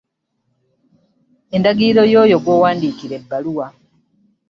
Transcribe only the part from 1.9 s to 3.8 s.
y'oyo gw'owandiikira ebbaluwa.